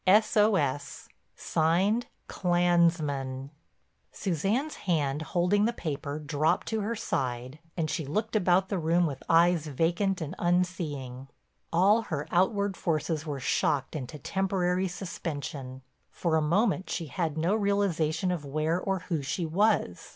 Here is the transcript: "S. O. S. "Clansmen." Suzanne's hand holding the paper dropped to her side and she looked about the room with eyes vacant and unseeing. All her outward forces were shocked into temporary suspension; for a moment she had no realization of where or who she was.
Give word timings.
"S. 0.07 0.35
O. 0.35 0.55
S. 0.55 1.07
"Clansmen." 2.27 3.51
Suzanne's 4.11 4.75
hand 4.89 5.21
holding 5.21 5.65
the 5.65 5.73
paper 5.73 6.17
dropped 6.17 6.65
to 6.69 6.81
her 6.81 6.95
side 6.95 7.59
and 7.77 7.87
she 7.87 8.07
looked 8.07 8.35
about 8.35 8.69
the 8.69 8.79
room 8.79 9.05
with 9.05 9.21
eyes 9.29 9.67
vacant 9.67 10.19
and 10.19 10.33
unseeing. 10.39 11.27
All 11.71 12.01
her 12.01 12.27
outward 12.31 12.75
forces 12.75 13.27
were 13.27 13.39
shocked 13.39 13.95
into 13.95 14.17
temporary 14.17 14.87
suspension; 14.87 15.83
for 16.09 16.35
a 16.35 16.41
moment 16.41 16.89
she 16.89 17.05
had 17.05 17.37
no 17.37 17.53
realization 17.53 18.31
of 18.31 18.43
where 18.43 18.81
or 18.81 19.01
who 19.01 19.21
she 19.21 19.45
was. 19.45 20.09